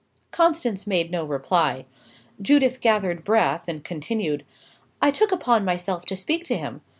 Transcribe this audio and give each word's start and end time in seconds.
Constance 0.31 0.87
made 0.87 1.11
no 1.11 1.23
reply. 1.23 1.85
Judith 2.41 2.81
gathered 2.81 3.23
breath, 3.23 3.67
and 3.67 3.83
continued: 3.83 4.43
"I 4.99 5.11
took 5.11 5.31
upon 5.31 5.63
myself 5.63 6.05
to 6.07 6.15
speak 6.15 6.43
to 6.45 6.57
him. 6.57 6.81